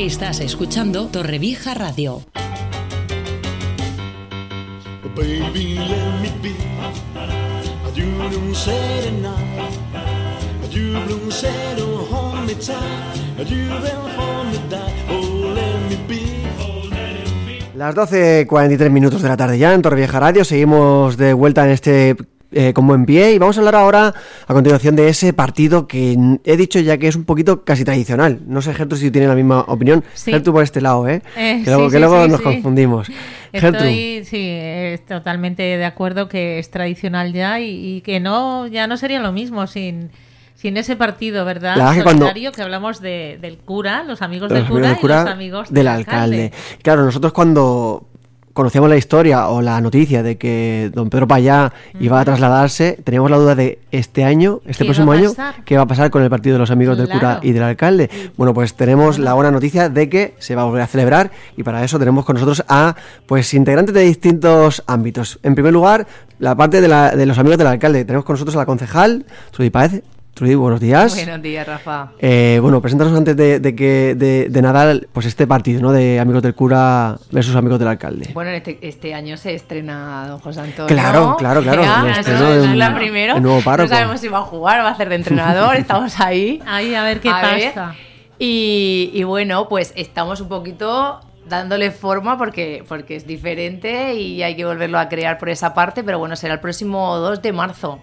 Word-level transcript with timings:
Estás 0.00 0.40
escuchando 0.40 1.08
Torrevieja 1.08 1.74
Radio. 1.74 2.22
Baby, 5.14 5.74
let 5.74 6.22
me 6.22 6.30
be. 6.40 6.54
You 7.94 8.06
don't 8.30 8.54
say 8.54 9.02
tonight. 9.04 9.34
You 10.70 10.94
don't 11.06 11.30
say 11.30 11.50
don't 11.76 12.10
hold 12.10 12.46
me 12.46 12.54
tight. 12.54 13.50
You 13.50 13.68
don't 13.68 14.10
hold 14.16 14.46
me 14.46 14.58
tight. 14.70 14.94
Oh, 15.10 15.52
let 15.54 15.78
me 15.90 15.96
be. 16.08 16.40
Las 17.76 17.94
12.43 17.94 18.88
minutos 18.88 19.20
de 19.20 19.28
la 19.28 19.36
tarde 19.36 19.58
ya 19.58 19.74
en 19.74 19.82
Torrevieja 19.82 20.18
Radio. 20.18 20.46
Seguimos 20.46 21.18
de 21.18 21.34
vuelta 21.34 21.66
en 21.66 21.72
este 21.72 22.16
eh, 22.52 22.72
como 22.72 22.94
en 22.94 23.06
pie 23.06 23.32
y 23.32 23.38
vamos 23.38 23.56
a 23.56 23.60
hablar 23.60 23.76
ahora 23.76 24.14
a 24.46 24.52
continuación 24.54 24.96
de 24.96 25.08
ese 25.08 25.32
partido 25.32 25.86
que 25.86 26.16
he 26.44 26.56
dicho 26.56 26.80
ya 26.80 26.98
que 26.98 27.08
es 27.08 27.16
un 27.16 27.24
poquito 27.24 27.64
casi 27.64 27.84
tradicional. 27.84 28.40
No 28.46 28.60
sé, 28.62 28.74
Gertrude, 28.74 29.00
si 29.00 29.10
tiene 29.10 29.28
la 29.28 29.34
misma 29.34 29.60
opinión. 29.68 30.02
Sí. 30.14 30.32
Gertrude 30.32 30.54
por 30.54 30.62
este 30.64 30.80
lado, 30.80 31.08
¿eh? 31.08 31.22
Eh, 31.36 31.62
que 31.64 31.70
luego, 31.70 31.86
sí, 31.88 31.92
que 31.94 32.00
luego 32.00 32.24
sí, 32.24 32.30
nos 32.30 32.40
confundimos. 32.40 33.08
Estoy, 33.52 34.24
sí, 34.24 34.36
eh, 34.40 35.00
totalmente 35.08 35.62
de 35.62 35.84
acuerdo 35.84 36.28
que 36.28 36.58
es 36.58 36.70
tradicional 36.70 37.32
ya 37.32 37.60
y, 37.60 37.96
y 37.96 38.00
que 38.02 38.20
no, 38.20 38.66
ya 38.66 38.86
no 38.86 38.96
sería 38.96 39.20
lo 39.20 39.32
mismo 39.32 39.66
sin, 39.66 40.10
sin 40.54 40.76
ese 40.76 40.94
partido, 40.96 41.44
¿verdad? 41.44 41.76
La 41.76 41.94
que 41.94 42.02
cuando- 42.02 42.30
que 42.32 42.62
hablamos 42.62 43.00
de, 43.00 43.38
del 43.40 43.58
cura, 43.58 44.04
los 44.04 44.22
amigos 44.22 44.50
los 44.50 44.58
del 44.58 44.66
amigos 44.66 44.78
cura, 44.78 44.88
del 44.88 44.98
cura 44.98 45.14
y 45.14 45.24
los 45.24 45.32
amigos 45.34 45.72
del 45.72 45.88
alcalde. 45.88 46.52
Claro, 46.82 47.04
nosotros 47.04 47.32
cuando 47.32 48.09
conocíamos 48.60 48.90
la 48.90 48.96
historia 48.96 49.48
o 49.48 49.62
la 49.62 49.80
noticia 49.80 50.22
de 50.22 50.36
que 50.36 50.90
don 50.94 51.08
Pedro 51.08 51.26
Payá 51.26 51.72
iba 51.98 52.20
a 52.20 52.24
trasladarse, 52.24 52.98
teníamos 53.02 53.30
la 53.30 53.38
duda 53.38 53.54
de 53.54 53.78
este 53.90 54.22
año, 54.24 54.60
este 54.66 54.84
¿Qué 54.84 54.88
próximo 54.88 55.12
año, 55.12 55.32
qué 55.64 55.76
va 55.76 55.82
a 55.84 55.86
pasar 55.86 56.10
con 56.10 56.22
el 56.22 56.28
partido 56.28 56.54
de 56.54 56.58
los 56.58 56.70
amigos 56.70 56.98
del 56.98 57.08
cura 57.08 57.40
y 57.42 57.52
del 57.52 57.62
alcalde. 57.62 58.10
Bueno, 58.36 58.52
pues 58.52 58.74
tenemos 58.74 59.18
la 59.18 59.32
buena 59.32 59.50
noticia 59.50 59.88
de 59.88 60.08
que 60.10 60.34
se 60.38 60.54
va 60.54 60.62
a 60.62 60.64
volver 60.66 60.82
a 60.82 60.86
celebrar 60.86 61.30
y 61.56 61.62
para 61.62 61.82
eso 61.84 61.98
tenemos 61.98 62.24
con 62.26 62.34
nosotros 62.34 62.62
a 62.68 62.94
pues 63.26 63.54
integrantes 63.54 63.94
de 63.94 64.02
distintos 64.02 64.82
ámbitos. 64.86 65.38
En 65.42 65.54
primer 65.54 65.72
lugar, 65.72 66.06
la 66.38 66.54
parte 66.54 66.80
de, 66.82 66.88
la- 66.88 67.16
de 67.16 67.24
los 67.26 67.38
amigos 67.38 67.56
del 67.58 67.66
alcalde. 67.66 68.04
Tenemos 68.04 68.24
con 68.26 68.34
nosotros 68.34 68.56
a 68.56 68.58
la 68.60 68.66
concejal, 68.66 69.24
Trudy 69.52 69.70
Páez. 69.70 70.02
Trudy, 70.40 70.54
buenos 70.54 70.80
días. 70.80 71.14
Buenos 71.14 71.42
días, 71.42 71.66
Rafa. 71.66 72.12
Eh, 72.18 72.60
bueno, 72.62 72.80
preséntanos 72.80 73.14
antes 73.14 73.36
de, 73.36 73.60
de 73.60 73.74
que 73.76 74.14
de, 74.16 74.46
de 74.48 74.62
nada 74.62 74.98
pues 75.12 75.26
este 75.26 75.46
partido, 75.46 75.82
¿no? 75.82 75.92
De 75.92 76.18
amigos 76.18 76.42
del 76.42 76.54
cura 76.54 77.18
versus 77.30 77.54
amigos 77.56 77.78
del 77.78 77.88
alcalde. 77.88 78.30
Bueno, 78.32 78.50
este, 78.52 78.78
este 78.80 79.12
año 79.12 79.36
se 79.36 79.52
estrena 79.54 80.26
Don 80.28 80.38
José 80.38 80.60
Antonio. 80.60 80.86
Claro, 80.86 81.36
claro, 81.38 81.60
claro, 81.60 81.82
Ya, 81.82 82.22
un- 82.62 82.78
la 82.78 82.94
primero. 82.94 83.38
No 83.38 83.60
sabemos 83.60 84.18
si 84.20 84.28
va 84.28 84.38
a 84.38 84.42
jugar, 84.44 84.80
va 84.82 84.88
a 84.88 84.92
hacer 84.92 85.10
de 85.10 85.16
entrenador, 85.16 85.76
estamos 85.76 86.18
ahí. 86.18 86.62
Ahí, 86.66 86.94
a 86.94 87.02
ver 87.02 87.20
qué 87.20 87.28
A 87.28 87.42
ver. 87.42 87.74
pasa. 87.74 87.94
Y, 88.38 89.10
y 89.12 89.22
bueno, 89.24 89.68
pues 89.68 89.92
estamos 89.94 90.40
un 90.40 90.48
poquito 90.48 91.20
dándole 91.50 91.90
forma 91.90 92.38
porque, 92.38 92.82
porque 92.88 93.16
es 93.16 93.26
diferente 93.26 94.14
y 94.14 94.42
hay 94.42 94.56
que 94.56 94.64
volverlo 94.64 94.98
a 94.98 95.10
crear 95.10 95.36
por 95.36 95.50
esa 95.50 95.74
parte, 95.74 96.02
pero 96.02 96.18
bueno, 96.18 96.34
será 96.34 96.54
el 96.54 96.60
próximo 96.60 97.18
2 97.18 97.42
de 97.42 97.52
marzo. 97.52 98.00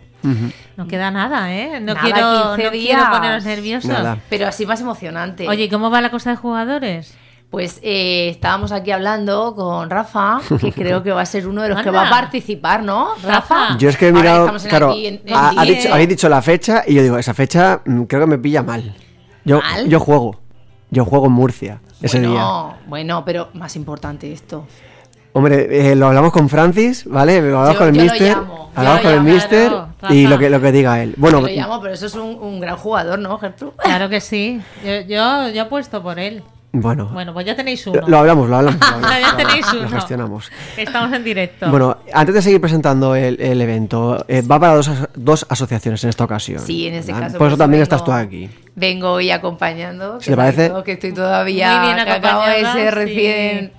No 0.75 0.87
queda 0.87 1.09
nada, 1.11 1.53
¿eh? 1.53 1.79
No 1.79 1.93
Nada, 1.93 2.01
quiero, 2.01 2.17
15 2.17 2.47
no 2.49 2.55
quiero 2.55 2.71
días. 2.71 3.09
poneros 3.09 3.45
nerviosos. 3.45 3.89
Nada. 3.91 4.17
Pero 4.29 4.47
así 4.47 4.65
más 4.65 4.81
emocionante. 4.81 5.47
Oye, 5.47 5.65
¿y 5.65 5.69
¿cómo 5.69 5.89
va 5.89 6.01
la 6.01 6.11
cosa 6.11 6.31
de 6.31 6.35
jugadores? 6.35 7.15
Pues 7.49 7.79
eh, 7.81 8.27
estábamos 8.29 8.73
aquí 8.73 8.91
hablando 8.91 9.55
con 9.55 9.89
Rafa, 9.89 10.39
que 10.59 10.73
creo 10.73 11.01
que 11.01 11.11
va 11.11 11.21
a 11.21 11.25
ser 11.25 11.47
uno 11.47 11.61
de 11.61 11.69
los 11.69 11.81
que 11.81 11.89
va 11.91 12.07
a 12.07 12.09
participar, 12.09 12.83
¿no? 12.83 13.11
Rafa. 13.23 13.77
Yo 13.77 13.87
es 13.87 13.95
que 13.95 14.09
he 14.09 14.11
mirado, 14.11 14.51
claro, 14.67 14.89
aquí 14.91 15.07
en- 15.07 15.21
en 15.25 15.33
ha- 15.33 15.63
dicho- 15.63 15.93
habéis 15.93 16.09
dicho 16.09 16.27
la 16.27 16.41
fecha 16.41 16.83
y 16.85 16.95
yo 16.95 17.03
digo, 17.03 17.17
esa 17.17 17.33
fecha 17.33 17.79
mm, 17.85 18.03
creo 18.03 18.21
que 18.21 18.27
me 18.27 18.37
pilla 18.37 18.63
mal. 18.63 18.93
Yo, 19.45 19.61
¿Mal? 19.61 19.87
yo 19.87 20.01
juego, 20.01 20.41
yo 20.91 21.05
juego 21.05 21.27
en 21.27 21.31
Murcia 21.31 21.79
ese 22.01 22.19
día. 22.19 22.29
bueno, 22.31 22.75
bueno, 22.87 23.23
pero 23.25 23.47
más 23.53 23.77
importante 23.77 24.29
esto. 24.33 24.67
Hombre, 25.31 25.91
eh, 25.91 25.95
lo 25.95 26.07
hablamos 26.07 26.33
con 26.33 26.49
Francis, 26.49 27.05
¿vale? 27.05 27.39
Lo 27.41 27.59
hablamos 27.59 27.73
Yo- 27.75 27.79
con 27.79 27.87
el 27.87 27.93
yo 27.95 28.01
lo 28.03 28.11
mister, 28.11 28.35
llamo, 28.37 28.71
hablamos 28.75 29.03
lo 29.03 29.09
con 29.09 29.13
el 29.19 29.21
mister 29.33 29.69
claro, 29.69 29.86
y 30.09 30.27
lo 30.27 30.37
que, 30.37 30.49
lo 30.49 30.61
que 30.61 30.71
diga 30.71 31.01
él. 31.01 31.13
Bueno, 31.17 31.39
Yo 31.41 31.47
lo 31.47 31.53
llamo, 31.53 31.81
pero 31.81 31.93
eso 31.93 32.05
es 32.05 32.15
un, 32.15 32.37
un 32.41 32.59
gran 32.59 32.77
jugador, 32.77 33.19
¿no, 33.19 33.37
Gertrude? 33.37 33.73
Claro 33.77 34.09
que 34.09 34.21
sí. 34.21 34.61
Yo, 34.85 35.01
yo, 35.01 35.49
yo 35.49 35.61
apuesto 35.63 36.01
por 36.03 36.19
él. 36.19 36.43
bueno, 36.71 37.09
Bueno, 37.11 37.33
pues 37.33 37.45
ya 37.45 37.55
tenéis 37.55 37.87
uno. 37.87 38.01
lo 38.07 38.17
hablamos, 38.19 38.47
lo 38.49 38.57
hablamos. 38.57 38.79
Lo, 38.81 38.85
hablamos, 38.95 39.21
ya 39.21 39.31
lo- 39.31 39.37
tenéis 39.37 39.73
lo 39.73 39.79
uno. 39.79 39.89
gestionamos. 39.89 40.51
Estamos 40.77 41.13
en 41.13 41.23
directo. 41.23 41.69
Bueno, 41.71 41.97
antes 42.13 42.35
de 42.35 42.41
seguir 42.43 42.61
presentando 42.61 43.15
el, 43.15 43.39
el 43.41 43.59
evento, 43.61 44.23
eh, 44.27 44.41
va 44.43 44.59
para 44.59 44.75
dos, 44.75 44.91
dos 45.15 45.45
asociaciones 45.49 46.03
en 46.03 46.09
esta 46.11 46.23
ocasión. 46.25 46.59
Sí, 46.59 46.87
en 46.87 46.95
ese 46.95 47.11
¿verdad? 47.13 47.27
caso. 47.27 47.37
Por 47.39 47.47
eso 47.47 47.57
también 47.57 47.79
vengo- 47.79 47.83
estás 47.83 48.03
tú 48.03 48.11
aquí. 48.11 48.49
Vengo 48.75 49.13
hoy 49.13 49.31
acompañando. 49.31 50.19
¿Sí 50.19 50.25
que 50.25 50.31
te 50.31 50.37
parece? 50.37 50.71
Que 50.85 50.91
estoy 50.91 51.13
todavía. 51.13 51.77
Muy 51.79 51.87
bien 51.87 51.99
acabo 51.99 52.43
de 52.45 52.51
acompañada, 52.51 52.73
ser 52.73 52.93
sí. 52.93 52.99
recién, 52.99 53.71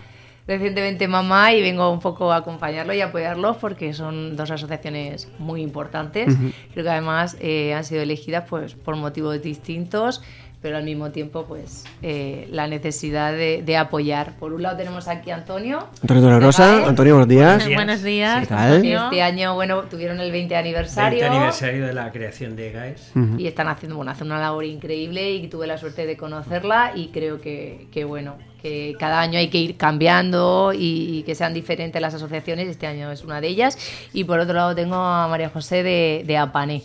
recientemente 0.49 1.07
mamá 1.07 1.53
y 1.53 1.61
vengo 1.61 1.91
un 1.93 2.01
poco 2.01 2.33
a 2.33 2.37
acompañarlo 2.37 2.95
y 2.95 3.03
apoyarlos 3.03 3.59
porque 3.59 3.93
son 3.93 4.35
dos 4.35 4.51
asociaciones 4.51 5.29
muy 5.39 5.61
importantes. 5.61 6.35
Creo 6.73 6.85
que 6.85 6.91
además 6.91 7.37
eh, 7.41 7.75
han 7.75 7.85
sido 7.85 8.01
elegidas 8.01 8.45
pues, 8.49 8.75
por 8.75 8.97
motivos 8.97 9.41
distintos. 9.43 10.23
Pero 10.61 10.77
al 10.77 10.83
mismo 10.83 11.11
tiempo, 11.13 11.45
pues, 11.47 11.85
eh, 12.03 12.49
la 12.51 12.67
necesidad 12.67 13.33
de, 13.33 13.63
de 13.65 13.77
apoyar. 13.77 14.35
Por 14.39 14.53
un 14.53 14.63
lado 14.63 14.77
tenemos 14.77 15.07
aquí 15.07 15.31
a 15.31 15.37
Antonio. 15.37 15.87
Antonio 16.03 16.41
Rafael. 16.41 16.85
Antonio, 16.85 17.15
buenos 17.15 17.29
días. 17.29 17.75
Buenos 17.75 18.03
días. 18.03 18.41
¿Qué 18.41 18.47
tal? 18.47 18.73
Antonio. 18.73 19.05
Este 19.05 19.23
año, 19.23 19.55
bueno, 19.55 19.83
tuvieron 19.83 20.19
el 20.19 20.33
20 20.33 20.57
aniversario. 20.57 21.21
20 21.21 21.37
aniversario 21.37 21.87
de 21.87 21.93
la 21.95 22.11
creación 22.11 22.57
de 22.57 22.73
GAES. 22.73 23.13
y 23.39 23.47
están 23.47 23.69
haciendo 23.69 23.97
bueno 23.97 24.11
hacen 24.11 24.27
una 24.27 24.41
labor 24.41 24.65
increíble 24.65 25.33
y 25.33 25.47
tuve 25.49 25.67
la 25.67 25.79
suerte 25.79 26.07
de 26.07 26.17
conocerla 26.17 26.93
y 26.95 27.09
creo 27.09 27.41
que, 27.41 27.87
que, 27.93 28.05
bueno 28.05 28.37
que 28.61 28.97
cada 28.99 29.21
año 29.21 29.39
hay 29.39 29.49
que 29.49 29.59
ir 29.59 29.77
cambiando 29.77 30.73
y, 30.75 31.19
y 31.19 31.23
que 31.23 31.35
sean 31.35 31.55
diferentes 31.55 32.01
las 32.03 32.15
asociaciones 32.15 32.69
este 32.69 32.87
año 32.87 33.11
es 33.13 33.23
una 33.23 33.41
de 33.41 33.49
ellas 33.49 33.79
y 34.13 34.25
por 34.25 34.41
otro 34.41 34.55
lado 34.55 34.75
tengo 34.75 34.97
a 34.97 35.29
María 35.29 35.49
José 35.49 35.83
de, 35.83 36.25
de 36.27 36.37
Apane 36.37 36.83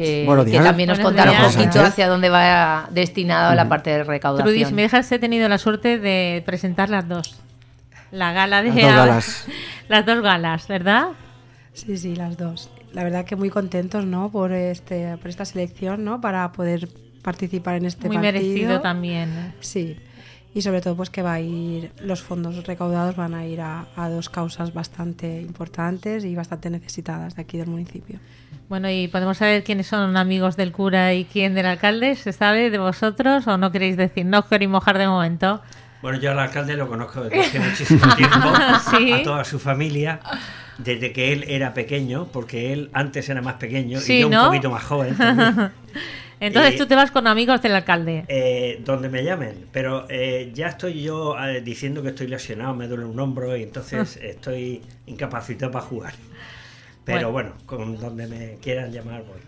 que, 0.00 0.60
también 0.62 0.88
nos 0.88 0.98
Buenos 0.98 1.22
contará 1.22 1.46
un 1.46 1.52
poquito 1.52 1.80
hacia 1.80 2.08
dónde 2.08 2.28
va 2.28 2.88
destinado 2.90 3.54
la 3.54 3.68
parte 3.68 3.90
de 3.90 4.04
recaudación 4.04 4.48
Trudy, 4.48 4.64
si 4.64 4.74
me 4.74 4.82
dejas, 4.82 5.10
he 5.12 5.18
tenido 5.18 5.48
la 5.48 5.58
suerte 5.58 5.98
de 5.98 6.42
presentar 6.46 6.90
las 6.90 7.08
dos. 7.08 7.40
La 8.10 8.32
gala 8.32 8.62
de 8.62 8.70
Las 8.70 8.76
dos 8.76 8.94
galas. 8.94 9.46
Las 9.88 10.06
dos 10.06 10.22
galas, 10.22 10.68
¿verdad? 10.68 11.08
Sí, 11.72 11.96
sí, 11.96 12.14
las 12.16 12.36
dos. 12.36 12.70
La 12.92 13.04
verdad 13.04 13.24
que 13.24 13.36
muy 13.36 13.50
contentos, 13.50 14.04
¿no? 14.04 14.30
Por 14.30 14.52
este, 14.52 15.16
por 15.18 15.28
esta 15.28 15.44
selección, 15.44 16.04
¿no? 16.04 16.20
Para 16.20 16.50
poder 16.52 16.88
participar 17.22 17.76
en 17.76 17.86
este 17.86 18.08
Muy 18.08 18.16
partido. 18.16 18.32
merecido 18.32 18.80
también. 18.80 19.54
Sí. 19.60 19.96
Y 20.52 20.62
sobre 20.62 20.80
todo, 20.80 20.96
pues 20.96 21.10
que 21.10 21.22
va 21.22 21.34
a 21.34 21.40
ir, 21.40 21.92
los 22.02 22.22
fondos 22.22 22.66
recaudados 22.66 23.14
van 23.14 23.34
a 23.34 23.46
ir 23.46 23.60
a, 23.60 23.86
a 23.94 24.08
dos 24.08 24.28
causas 24.28 24.74
bastante 24.74 25.40
importantes 25.40 26.24
y 26.24 26.34
bastante 26.34 26.70
necesitadas 26.70 27.36
de 27.36 27.42
aquí 27.42 27.56
del 27.56 27.68
municipio. 27.68 28.18
Bueno, 28.68 28.90
y 28.90 29.06
podemos 29.08 29.36
saber 29.38 29.62
quiénes 29.62 29.86
son 29.86 30.16
amigos 30.16 30.56
del 30.56 30.72
cura 30.72 31.14
y 31.14 31.24
quién 31.24 31.54
del 31.54 31.66
alcalde. 31.66 32.16
¿Se 32.16 32.32
sabe 32.32 32.70
de 32.70 32.78
vosotros 32.78 33.46
o 33.46 33.58
no 33.58 33.70
queréis 33.70 33.96
decir? 33.96 34.26
No 34.26 34.40
os 34.40 34.46
queréis 34.46 34.70
mojar 34.70 34.98
de 34.98 35.06
momento. 35.06 35.60
Bueno, 36.02 36.18
yo 36.18 36.30
al 36.32 36.38
alcalde 36.38 36.76
lo 36.76 36.88
conozco 36.88 37.22
desde 37.22 37.40
hace 37.40 37.60
muchísimo 37.60 38.14
tiempo, 38.16 38.48
Sí. 38.90 39.12
a 39.12 39.22
toda 39.22 39.44
su 39.44 39.58
familia, 39.58 40.18
desde 40.78 41.12
que 41.12 41.32
él 41.32 41.44
era 41.46 41.74
pequeño, 41.74 42.26
porque 42.32 42.72
él 42.72 42.90
antes 42.92 43.28
era 43.28 43.42
más 43.42 43.54
pequeño 43.54 44.00
Sí, 44.00 44.14
y 44.14 44.20
yo 44.22 44.30
¿no? 44.30 44.42
un 44.44 44.46
poquito 44.48 44.70
más 44.70 44.82
joven 44.82 45.14
también, 45.16 45.70
Entonces 46.40 46.74
Eh, 46.74 46.78
tú 46.78 46.86
te 46.86 46.94
vas 46.96 47.10
con 47.10 47.26
amigos 47.26 47.60
del 47.62 47.74
alcalde. 47.74 48.24
eh, 48.28 48.80
donde 48.84 49.08
me 49.10 49.22
llamen. 49.22 49.66
Pero 49.72 50.06
eh, 50.08 50.50
ya 50.54 50.68
estoy 50.68 51.02
yo 51.02 51.36
eh, 51.38 51.60
diciendo 51.60 52.02
que 52.02 52.08
estoy 52.08 52.26
lesionado, 52.28 52.74
me 52.74 52.88
duele 52.88 53.04
un 53.04 53.18
hombro 53.20 53.56
y 53.56 53.62
entonces 53.62 54.16
estoy 54.16 54.82
incapacitado 55.06 55.70
para 55.70 55.84
jugar. 55.84 56.14
Pero 57.04 57.30
bueno, 57.32 57.52
con 57.66 57.98
donde 57.98 58.26
me 58.26 58.56
quieran 58.62 58.90
llamar 58.92 59.22
voy. 59.24 59.40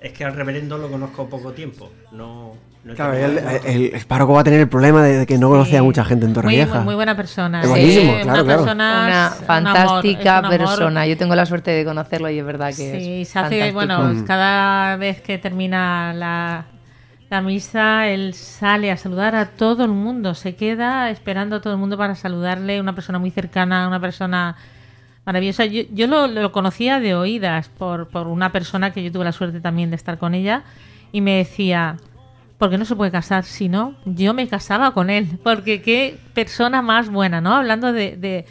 Es 0.00 0.12
que 0.12 0.24
al 0.24 0.34
reverendo 0.34 0.78
lo 0.78 0.88
conozco 0.88 1.28
poco 1.28 1.52
tiempo, 1.52 1.90
no... 2.12 2.52
no 2.84 2.94
Claro, 2.94 3.14
tengo- 3.14 3.26
el, 3.26 3.66
el, 3.66 3.94
el 3.94 4.06
párroco 4.06 4.32
va 4.34 4.42
a 4.42 4.44
tener 4.44 4.60
el 4.60 4.68
problema 4.68 5.02
de 5.02 5.26
que 5.26 5.38
no 5.38 5.48
conoce 5.48 5.76
a 5.76 5.82
mucha 5.82 6.04
gente 6.04 6.24
en 6.24 6.32
Torrevieja. 6.34 6.76
muy, 6.76 6.84
muy 6.84 6.94
buena 6.94 7.16
persona. 7.16 7.60
Es 7.62 7.68
buenísimo, 7.68 8.12
Sí, 8.12 8.22
claro, 8.22 8.42
una 8.42 8.44
claro. 8.44 8.62
persona- 8.62 9.04
una 9.06 9.30
fantástica 9.44 10.38
un 10.38 10.44
amor. 10.46 10.58
persona 10.58 11.06
yo 11.06 11.16
tengo 11.16 11.34
la 11.34 11.46
suerte 11.46 11.72
de 11.72 11.84
conocerlo 11.84 12.30
y 12.30 12.38
es 12.38 12.44
verdad 12.46 12.68
que 12.68 12.74
Sí, 13.00 13.22
es 13.22 13.28
se 13.28 13.38
hace, 13.40 13.58
fantástico. 13.72 13.74
bueno, 13.74 14.24
cada 14.26 14.96
vez 14.96 15.20
que 15.20 15.36
termina 15.38 16.12
la, 16.14 16.66
la 17.28 17.42
misa, 17.42 18.06
él 18.06 18.34
sale 18.34 18.92
a 18.92 18.96
saludar 18.96 19.34
a 19.34 19.46
todo 19.46 19.82
el 19.84 19.90
mundo, 19.90 20.34
se 20.34 20.54
queda 20.54 21.10
esperando 21.10 21.56
a 21.56 21.60
todo 21.60 21.72
el 21.72 21.78
mundo 21.80 21.98
para 21.98 22.14
saludarle, 22.14 22.80
una 22.80 22.94
persona 22.94 23.18
muy 23.18 23.32
cercana, 23.32 23.88
una 23.88 23.98
persona 24.00 24.54
maravillosa. 25.28 25.66
Yo, 25.66 25.82
yo 25.92 26.06
lo, 26.06 26.52
conocía 26.52 27.00
de 27.00 27.14
oídas 27.14 27.68
por, 27.68 28.08
por 28.08 28.28
una 28.28 28.50
persona 28.50 28.94
que 28.94 29.02
yo 29.02 29.12
tuve 29.12 29.26
la 29.26 29.32
suerte 29.32 29.60
también 29.60 29.90
de 29.90 29.96
estar 29.96 30.16
con 30.16 30.34
ella 30.34 30.62
y 31.12 31.20
me 31.20 31.36
decía, 31.36 31.98
¿por 32.56 32.70
qué 32.70 32.78
no 32.78 32.86
se 32.86 32.96
puede 32.96 33.10
casar? 33.10 33.44
Si 33.44 33.68
no, 33.68 33.94
yo 34.06 34.32
me 34.32 34.48
casaba 34.48 34.92
con 34.92 35.10
él, 35.10 35.28
porque 35.44 35.82
qué 35.82 36.16
persona 36.32 36.80
más 36.80 37.10
buena, 37.10 37.42
¿no? 37.42 37.54
Hablando 37.54 37.92
de, 37.92 38.46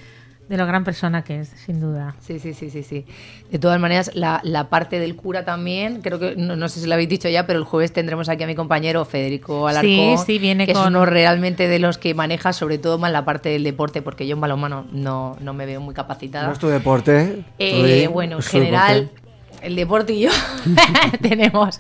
de 0.48 0.56
lo 0.58 0.66
gran 0.66 0.84
persona 0.84 1.24
que 1.24 1.42
es, 1.42 1.50
sin 1.66 1.80
duda. 1.82 2.16
Sí, 2.22 2.40
sí, 2.40 2.54
sí, 2.54 2.70
sí, 2.70 2.82
sí. 2.84 3.06
De 3.52 3.60
todas 3.60 3.80
maneras, 3.80 4.12
la, 4.14 4.40
la 4.44 4.70
parte 4.70 5.00
del 5.00 5.16
cura 5.16 5.44
también, 5.44 6.02
creo 6.02 6.20
que, 6.20 6.36
no, 6.38 6.56
no 6.56 6.70
sé 6.70 6.80
si 6.80 6.88
lo 6.88 6.94
habéis 6.94 7.10
dicho 7.10 7.28
ya, 7.28 7.46
pero 7.46 7.60
el 7.60 7.66
jueves 7.66 7.92
tendremos 7.92 8.30
aquí 8.30 8.44
a 8.44 8.48
mi 8.48 8.56
compañero 8.56 9.04
Federico 9.06 9.68
Alarcón, 9.68 10.18
Sí, 10.20 10.24
sí, 10.26 10.40
viene 10.40 10.66
que 10.66 10.72
es 10.72 10.78
con- 10.78 10.88
uno 10.88 11.06
realmente 11.06 11.68
de 11.68 11.80
los 11.80 11.98
que 11.98 12.14
maneja 12.14 12.54
sobre 12.54 12.78
todo 12.78 12.98
más 12.98 13.12
la 13.12 13.26
parte 13.26 13.50
del 13.50 13.64
deporte, 13.64 14.02
porque 14.02 14.26
yo 14.26 14.36
en 14.36 14.42
balonmano 14.42 14.86
no, 14.92 15.36
no 15.42 15.54
me 15.54 15.66
veo 15.66 15.82
muy 15.82 15.94
capacitada. 15.94 16.48
No 16.48 16.54
es 16.54 16.60
tu 16.60 16.68
deporte. 16.68 17.44
Eh, 17.60 18.08
bueno, 18.12 18.36
en 18.36 18.40
es 18.40 18.48
general, 18.48 19.02
deporte. 19.02 19.27
El 19.62 19.76
deporte 19.76 20.14
y 20.14 20.22
yo 20.22 20.30
tenemos 21.22 21.80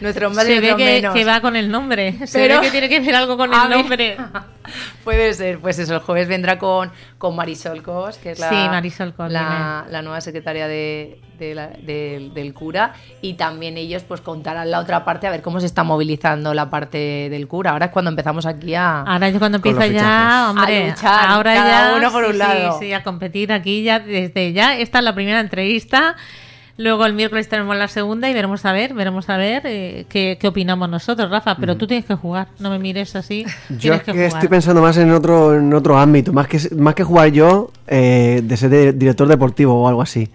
nuestros 0.00 0.34
más 0.34 0.44
Se 0.44 0.60
ve 0.60 0.74
que, 0.76 0.84
menos. 0.84 1.14
que 1.14 1.24
va 1.24 1.40
con 1.40 1.56
el 1.56 1.70
nombre. 1.70 2.26
Se 2.26 2.38
Pero- 2.38 2.56
ve 2.60 2.66
que 2.66 2.70
tiene 2.70 2.88
que 2.88 3.00
ver 3.00 3.14
algo 3.14 3.36
con 3.36 3.52
el 3.52 3.60
ver. 3.68 3.70
nombre. 3.78 4.16
Puede 5.04 5.34
ser, 5.34 5.58
pues 5.58 5.78
eso, 5.78 5.94
el 5.94 6.00
jueves 6.00 6.28
vendrá 6.28 6.58
con, 6.58 6.92
con 7.18 7.34
Marisol 7.34 7.82
Cos, 7.82 8.18
que 8.18 8.32
es 8.32 8.38
la, 8.38 8.48
Sí, 8.50 8.54
Marisol 8.54 9.14
Cos, 9.14 9.30
la, 9.32 9.84
la 9.90 10.02
nueva 10.02 10.20
secretaria 10.20 10.68
de, 10.68 11.18
de 11.38 11.54
la- 11.54 11.68
del- 11.68 12.32
del 12.34 12.54
cura, 12.54 12.92
y 13.20 13.34
también 13.34 13.76
ellos 13.76 14.04
pues 14.04 14.20
contarán 14.20 14.70
la 14.70 14.78
otra 14.78 15.04
parte, 15.04 15.26
a 15.26 15.30
ver 15.30 15.42
cómo 15.42 15.58
se 15.60 15.66
está 15.66 15.82
movilizando 15.82 16.54
la 16.54 16.70
parte 16.70 17.28
del 17.30 17.48
cura. 17.48 17.72
Ahora 17.72 17.86
es 17.86 17.92
cuando 17.92 18.10
empezamos 18.10 18.46
aquí 18.46 18.74
a... 18.74 19.00
Ahora 19.00 19.28
yo 19.30 19.38
cuando 19.40 19.56
empieza 19.56 19.86
ya, 19.88 20.46
hombre, 20.50 20.84
A 20.84 20.88
luchar, 20.90 21.28
ahora 21.30 21.54
cada 21.54 21.90
ya 21.90 21.96
uno 21.96 22.12
por 22.12 22.24
un 22.24 22.32
sí, 22.32 22.38
lado. 22.38 22.78
Sí, 22.78 22.86
sí, 22.86 22.92
a 22.92 23.02
competir 23.02 23.52
aquí 23.52 23.82
ya 23.82 23.98
desde 23.98 24.52
ya. 24.52 24.76
Esta 24.78 24.98
es 24.98 25.04
la 25.04 25.14
primera 25.14 25.40
entrevista. 25.40 26.14
Luego 26.80 27.04
el 27.04 27.12
miércoles 27.12 27.46
tenemos 27.48 27.76
la 27.76 27.88
segunda 27.88 28.30
y 28.30 28.32
veremos 28.34 28.64
a 28.64 28.72
ver, 28.72 28.94
veremos 28.94 29.28
a 29.28 29.36
ver 29.36 29.62
eh, 29.66 30.06
qué, 30.08 30.38
qué 30.40 30.48
opinamos 30.48 30.88
nosotros, 30.88 31.30
Rafa. 31.30 31.56
Pero 31.56 31.76
tú 31.76 31.86
tienes 31.86 32.06
que 32.06 32.14
jugar, 32.14 32.48
no 32.58 32.70
me 32.70 32.78
mires 32.78 33.14
así. 33.16 33.44
Yo 33.68 33.76
tienes 33.78 33.98
es 34.00 34.04
que, 34.04 34.12
jugar. 34.12 34.26
estoy 34.26 34.48
pensando 34.48 34.80
más 34.80 34.96
en 34.96 35.10
otro, 35.12 35.54
en 35.56 35.74
otro 35.74 35.98
ámbito, 35.98 36.32
más 36.32 36.46
que, 36.48 36.58
más 36.76 36.94
que 36.94 37.04
jugar 37.04 37.28
yo, 37.32 37.70
eh, 37.86 38.40
de 38.42 38.56
ser 38.56 38.70
de- 38.70 38.92
director 38.94 39.28
deportivo 39.28 39.74
o 39.82 39.88
algo 39.88 40.00
así. 40.00 40.30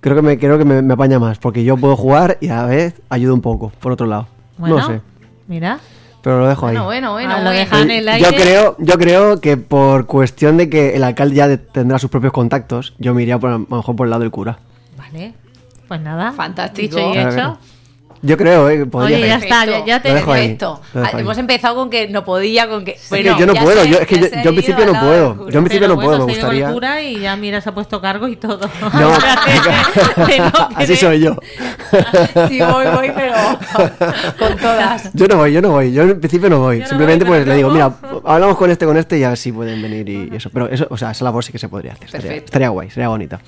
Creo 0.00 0.14
que 0.14 0.22
me 0.22 0.38
creo 0.38 0.58
que 0.58 0.64
me, 0.64 0.82
me 0.82 0.92
apaña 0.94 1.18
más, 1.18 1.38
porque 1.38 1.64
yo 1.64 1.76
puedo 1.78 1.96
jugar 1.96 2.36
y 2.40 2.48
a 2.50 2.56
la 2.56 2.64
vez 2.66 3.00
ayudo 3.08 3.32
un 3.34 3.40
poco, 3.40 3.72
por 3.80 3.92
otro 3.92 4.06
lado. 4.06 4.28
Bueno, 4.58 4.76
no 4.78 4.86
sé, 4.86 5.00
mira. 5.46 5.78
pero 6.22 6.40
lo 6.40 6.48
dejo 6.48 6.66
ahí. 6.66 6.74
Bueno, 6.76 6.84
bueno, 6.84 7.12
bueno. 7.12 7.30
Ah, 7.32 7.38
lo 7.38 7.44
bueno. 7.44 7.58
dejan 7.58 7.90
en 7.90 8.08
el 8.08 8.20
yo 8.20 8.26
aire. 8.28 8.36
creo, 8.42 8.76
yo 8.78 8.94
creo 8.98 9.40
que 9.40 9.56
por 9.56 10.04
cuestión 10.06 10.56
de 10.58 10.68
que 10.68 10.94
el 10.96 11.02
alcalde 11.02 11.34
ya 11.34 11.48
de- 11.48 11.56
tendrá 11.58 11.98
sus 11.98 12.10
propios 12.10 12.32
contactos, 12.34 12.94
yo 12.98 13.14
me 13.14 13.22
iría 13.22 13.38
por, 13.38 13.48
a 13.50 13.52
lo 13.54 13.66
mejor 13.70 13.96
por 13.96 14.06
el 14.06 14.10
lado 14.10 14.20
del 14.20 14.30
cura. 14.30 14.58
Vale, 14.98 15.32
pues 15.88 16.00
nada. 16.00 16.32
Fantástico. 16.32 16.96
Dicho 16.96 17.14
y 17.14 17.18
hecho. 17.18 17.58
Yo 18.20 18.36
creo, 18.36 18.68
eh, 18.68 18.84
podría 18.84 19.16
Oye, 19.16 19.28
ya 19.28 19.38
ser. 19.38 19.44
está, 19.44 19.64
ya, 19.64 19.84
ya 19.86 20.02
te 20.02 20.12
dejo 20.12 20.32
dejo 20.32 20.80
Ah, 20.94 21.10
ahí. 21.12 21.20
Hemos 21.20 21.38
empezado 21.38 21.76
con 21.76 21.88
que 21.88 22.08
no 22.08 22.24
podía, 22.24 22.68
con 22.68 22.84
que... 22.84 22.92
Es 22.92 23.08
que 23.08 23.22
yo 23.22 23.46
no 23.46 23.54
puedo, 23.54 23.84
yo, 23.84 23.98
es 24.00 24.08
que 24.08 24.16
yo, 24.18 24.26
yo 24.42 24.48
en 24.50 24.54
principio 24.56 24.86
no 24.86 24.98
puedo. 24.98 25.48
Yo 25.48 25.58
en 25.58 25.64
principio 25.64 25.80
Pero 25.80 25.88
no 25.88 25.94
puedo, 25.94 26.08
bueno, 26.08 26.26
me 26.26 26.32
gustaría. 26.32 26.72
cura 26.72 27.00
y 27.00 27.20
ya 27.20 27.36
mira, 27.36 27.60
se 27.60 27.68
ha 27.68 27.74
puesto 27.74 28.00
cargo 28.00 28.26
y 28.26 28.34
todo. 28.36 28.58
No, 28.92 29.10
no 30.38 30.68
así 30.74 30.96
soy 30.96 31.20
yo. 31.20 31.36
Sí, 32.48 32.58
voy, 32.60 32.86
voy, 32.92 33.12
pero 33.14 33.34
con 34.38 34.56
todas. 34.56 35.10
Yo 35.12 35.28
no 35.28 35.36
voy, 35.36 35.52
yo 35.52 35.62
no 35.62 35.70
voy, 35.70 35.92
yo 35.92 36.02
en 36.02 36.18
principio 36.18 36.50
no 36.50 36.58
voy. 36.58 36.78
Yo 36.78 36.82
no 36.82 36.88
Simplemente 36.88 37.24
voy, 37.24 37.32
pero 37.34 37.44
pues 37.44 37.48
le 37.48 37.56
digo, 37.56 37.70
mira, 37.70 37.92
hablamos 38.24 38.56
con 38.56 38.70
este, 38.70 38.84
con 38.84 38.96
este 38.96 39.18
y 39.18 39.22
a 39.22 39.28
ver 39.28 39.38
si 39.38 39.52
pueden 39.52 39.80
venir 39.80 40.08
y, 40.08 40.28
y 40.32 40.36
eso. 40.36 40.50
Pero 40.50 40.68
eso, 40.68 40.86
o 40.90 40.96
sea, 40.96 41.12
esa 41.12 41.24
labor 41.24 41.44
sí 41.44 41.52
que 41.52 41.58
se 41.58 41.68
podría 41.68 41.92
hacer. 41.92 42.06
Estaría, 42.06 42.26
Perfecto. 42.26 42.44
estaría 42.46 42.68
guay, 42.70 42.90
sería 42.90 43.08
bonita. 43.08 43.38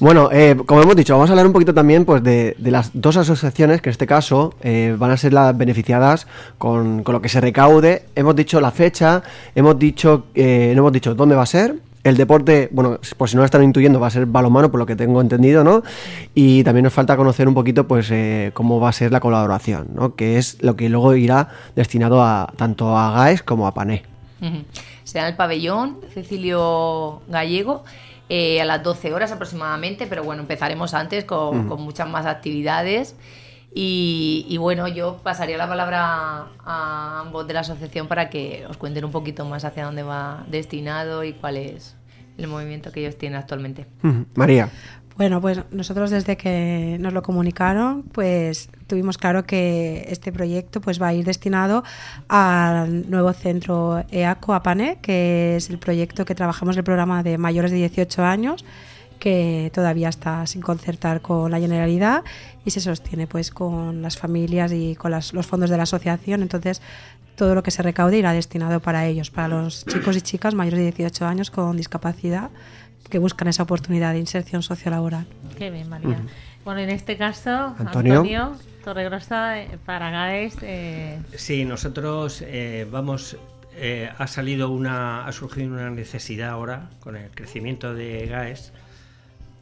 Bueno, 0.00 0.28
eh, 0.30 0.56
como 0.64 0.80
hemos 0.80 0.94
dicho, 0.94 1.14
vamos 1.14 1.28
a 1.28 1.32
hablar 1.32 1.46
un 1.46 1.52
poquito 1.52 1.74
también 1.74 2.04
pues 2.04 2.22
de, 2.22 2.54
las 2.60 2.90
dos 2.94 3.16
asociaciones 3.16 3.82
que 3.82 3.88
en 3.88 3.92
este 3.92 4.06
caso 4.06 4.54
eh, 4.62 4.94
van 4.96 5.10
a 5.10 5.16
ser 5.16 5.32
las 5.32 5.56
beneficiadas 5.56 6.28
con, 6.56 7.02
con 7.02 7.14
lo 7.14 7.20
que 7.20 7.28
se 7.28 7.40
recaude. 7.40 8.04
Hemos 8.14 8.36
dicho 8.36 8.60
la 8.60 8.70
fecha, 8.70 9.22
hemos 9.56 9.76
dicho, 9.76 10.26
eh, 10.36 10.72
no 10.76 10.82
hemos 10.82 10.92
dicho 10.92 11.16
dónde 11.16 11.34
va 11.34 11.42
a 11.42 11.46
ser. 11.46 11.74
El 12.04 12.16
deporte, 12.16 12.68
bueno, 12.70 13.00
por 13.16 13.28
si 13.28 13.34
no 13.34 13.42
lo 13.42 13.46
están 13.46 13.64
intuyendo, 13.64 13.98
va 13.98 14.06
a 14.06 14.10
ser 14.10 14.24
balonmano, 14.26 14.70
por 14.70 14.78
lo 14.78 14.86
que 14.86 14.94
tengo 14.94 15.20
entendido, 15.20 15.64
¿no? 15.64 15.82
Y 16.32 16.62
también 16.62 16.84
nos 16.84 16.92
falta 16.92 17.16
conocer 17.16 17.48
un 17.48 17.54
poquito, 17.54 17.88
pues, 17.88 18.08
eh, 18.12 18.52
cómo 18.54 18.78
va 18.78 18.90
a 18.90 18.92
ser 18.92 19.10
la 19.10 19.18
colaboración, 19.18 19.88
¿no? 19.94 20.14
Que 20.14 20.38
es 20.38 20.62
lo 20.62 20.76
que 20.76 20.88
luego 20.88 21.16
irá 21.16 21.48
destinado 21.74 22.22
a 22.22 22.52
tanto 22.56 22.96
a 22.96 23.10
GAES 23.10 23.42
como 23.42 23.66
a 23.66 23.74
PANE. 23.74 24.04
Será 25.02 25.26
el 25.28 25.34
pabellón 25.34 25.98
Cecilio 26.14 27.20
Gallego 27.28 27.82
eh, 28.28 28.60
a 28.60 28.64
las 28.64 28.82
12 28.82 29.12
horas 29.12 29.32
aproximadamente, 29.32 30.06
pero 30.06 30.24
bueno, 30.24 30.42
empezaremos 30.42 30.94
antes 30.94 31.24
con, 31.24 31.68
con 31.68 31.80
muchas 31.82 32.08
más 32.08 32.26
actividades. 32.26 33.16
Y, 33.74 34.46
y 34.48 34.56
bueno, 34.56 34.88
yo 34.88 35.18
pasaría 35.22 35.58
la 35.58 35.68
palabra 35.68 36.46
a 36.64 37.20
ambos 37.20 37.46
de 37.46 37.54
la 37.54 37.60
asociación 37.60 38.08
para 38.08 38.30
que 38.30 38.64
os 38.68 38.76
cuenten 38.76 39.04
un 39.04 39.12
poquito 39.12 39.44
más 39.44 39.64
hacia 39.64 39.84
dónde 39.84 40.02
va 40.02 40.44
destinado 40.48 41.22
y 41.22 41.34
cuál 41.34 41.58
es 41.58 41.94
el 42.38 42.46
movimiento 42.46 42.92
que 42.92 43.00
ellos 43.00 43.18
tienen 43.18 43.38
actualmente. 43.38 43.86
María. 44.34 44.70
Bueno, 45.18 45.40
pues 45.40 45.60
nosotros 45.72 46.10
desde 46.10 46.36
que 46.36 46.96
nos 47.00 47.12
lo 47.12 47.22
comunicaron, 47.24 48.04
pues 48.04 48.70
tuvimos 48.86 49.18
claro 49.18 49.44
que 49.44 50.06
este 50.08 50.30
proyecto 50.30 50.80
pues 50.80 51.02
va 51.02 51.08
a 51.08 51.12
ir 51.14 51.24
destinado 51.24 51.82
al 52.28 53.10
nuevo 53.10 53.32
centro 53.32 54.04
EACO 54.12 54.54
APANE, 54.54 54.98
que 55.02 55.56
es 55.56 55.70
el 55.70 55.78
proyecto 55.80 56.24
que 56.24 56.36
trabajamos 56.36 56.76
el 56.76 56.84
programa 56.84 57.24
de 57.24 57.36
mayores 57.36 57.72
de 57.72 57.78
18 57.78 58.24
años, 58.24 58.64
que 59.18 59.72
todavía 59.74 60.08
está 60.08 60.46
sin 60.46 60.60
concertar 60.62 61.20
con 61.20 61.50
la 61.50 61.58
Generalidad 61.58 62.22
y 62.64 62.70
se 62.70 62.78
sostiene 62.80 63.26
pues 63.26 63.50
con 63.50 64.02
las 64.02 64.16
familias 64.16 64.70
y 64.72 64.94
con 64.94 65.10
las- 65.10 65.32
los 65.32 65.46
fondos 65.48 65.68
de 65.68 65.78
la 65.78 65.82
asociación. 65.82 66.42
Entonces, 66.42 66.80
todo 67.34 67.56
lo 67.56 67.64
que 67.64 67.72
se 67.72 67.82
recaude 67.82 68.18
irá 68.18 68.32
destinado 68.32 68.78
para 68.78 69.04
ellos, 69.06 69.32
para 69.32 69.48
los 69.48 69.84
chicos 69.86 70.16
y 70.16 70.20
chicas 70.20 70.54
mayores 70.54 70.78
de 70.78 70.84
18 70.92 71.26
años 71.26 71.50
con 71.50 71.76
discapacidad 71.76 72.50
que 73.10 73.18
buscan 73.18 73.48
esa 73.48 73.62
oportunidad 73.62 74.12
de 74.12 74.18
inserción 74.20 74.62
sociolaboral. 74.62 75.26
Qué 75.56 75.70
bien, 75.70 75.88
María. 75.88 76.18
Bueno, 76.64 76.80
en 76.80 76.90
este 76.90 77.16
caso, 77.16 77.74
Antonio. 77.78 78.14
Antonio, 78.14 78.56
Torregrosa, 78.84 79.60
eh, 79.62 79.78
para 79.84 80.10
GAES, 80.10 80.56
eh, 80.62 81.18
Sí, 81.36 81.64
nosotros 81.64 82.42
eh, 82.46 82.86
vamos. 82.90 83.36
eh, 83.74 84.10
ha 84.18 84.26
salido 84.26 84.70
una. 84.70 85.26
Ha 85.26 85.32
surgido 85.32 85.68
una 85.72 85.90
necesidad 85.90 86.50
ahora 86.50 86.90
con 87.00 87.16
el 87.16 87.30
crecimiento 87.30 87.94
de 87.94 88.26
GAES 88.26 88.72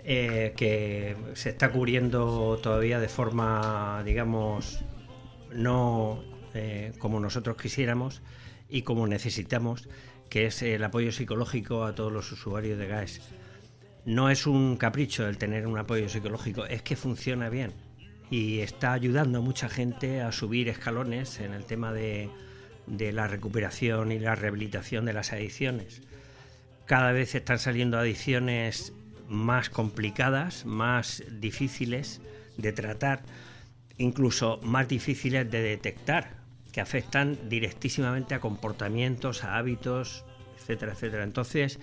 eh, 0.04 0.54
que 0.56 1.16
se 1.34 1.50
está 1.50 1.70
cubriendo 1.70 2.58
todavía 2.62 2.98
de 3.00 3.08
forma, 3.08 4.02
digamos, 4.04 4.81
no 5.52 6.22
eh, 6.54 6.93
como 6.98 7.20
nosotros 7.20 7.56
quisiéramos 7.56 8.22
y 8.69 8.82
como 8.82 9.06
necesitamos, 9.06 9.88
que 10.28 10.46
es 10.46 10.62
el 10.62 10.82
apoyo 10.84 11.12
psicológico 11.12 11.84
a 11.84 11.94
todos 11.94 12.12
los 12.12 12.31
usuarios 12.32 12.78
de 12.78 12.87
GAES. 12.87 13.20
No 14.05 14.31
es 14.31 14.46
un 14.46 14.76
capricho 14.76 15.26
el 15.26 15.38
tener 15.38 15.67
un 15.67 15.78
apoyo 15.78 16.08
psicológico, 16.08 16.67
es 16.67 16.82
que 16.82 16.96
funciona 16.96 17.49
bien 17.49 17.73
y 18.31 18.61
está 18.61 18.93
ayudando 18.93 19.38
a 19.38 19.43
mucha 19.43 19.69
gente 19.69 20.20
a 20.20 20.32
subir 20.32 20.69
escalones 20.69 21.40
en 21.40 21.55
el 21.55 21.64
tema 21.64 21.93
de, 21.93 22.31
de 22.87 23.12
la 23.12 23.28
recuperación 23.28 24.12
y 24.12 24.19
la 24.19 24.34
rehabilitación 24.34 25.05
de 25.05 25.12
las 25.12 25.32
adicciones. 25.32 26.03
Cada 26.86 27.12
vez 27.12 27.34
están 27.34 27.58
saliendo 27.58 27.98
adicciones 27.98 28.93
más 29.29 29.70
complicadas, 29.70 30.65
más 30.67 31.24
difíciles 31.31 32.20
de 32.56 32.72
tratar, 32.72 33.22
incluso 33.98 34.60
más 34.62 34.89
difíciles 34.89 35.51
de 35.51 35.62
detectar, 35.62 36.45
que 36.77 36.83
afectan 36.83 37.39
directísimamente 37.49 38.35
a 38.35 38.41
comportamientos, 38.41 39.45
a 39.45 39.56
hábitos, 39.56 40.27
etcétera, 40.59 40.93
etcétera. 40.93 41.25
Entonces, 41.25 41.81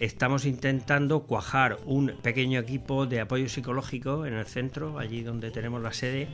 estamos 0.00 0.46
intentando 0.46 1.20
cuajar 1.28 1.78
un 1.84 2.16
pequeño 2.20 2.58
equipo 2.58 3.06
de 3.06 3.20
apoyo 3.20 3.48
psicológico 3.48 4.26
en 4.26 4.34
el 4.34 4.44
centro, 4.46 4.98
allí 4.98 5.22
donde 5.22 5.52
tenemos 5.52 5.80
la 5.80 5.92
sede, 5.92 6.26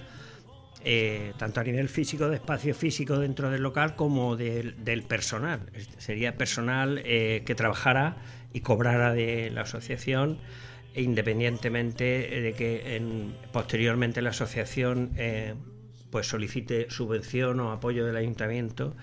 eh, 0.85 1.35
tanto 1.37 1.61
a 1.61 1.65
nivel 1.65 1.91
físico, 1.91 2.31
de 2.31 2.37
espacio 2.37 2.75
físico 2.75 3.19
dentro 3.19 3.51
del 3.51 3.61
local, 3.63 3.95
como 3.95 4.37
del, 4.37 5.03
personal. 5.07 5.71
Sería 5.99 6.39
personal 6.39 7.03
eh, 7.05 7.43
que 7.45 7.55
trabajara 7.55 8.17
y 8.55 8.61
cobrara 8.61 9.13
de 9.13 9.51
la 9.51 9.63
asociación, 9.63 10.39
independientemente 10.95 12.05
de 12.41 12.55
que 12.55 12.97
en- 12.97 13.35
posteriormente 13.53 14.23
la 14.23 14.31
asociación 14.31 15.11
eh, 15.19 15.53
pues 16.11 16.27
solicite 16.27 16.87
subvención 16.91 17.61
o 17.61 17.73
apoyo 17.73 18.05
del 18.07 18.17
ayuntamiento, 18.17 18.95